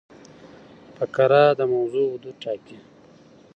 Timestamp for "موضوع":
1.73-2.05